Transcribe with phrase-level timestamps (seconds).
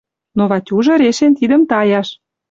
[0.37, 2.07] Но Ватюжы решен тидӹм таяш: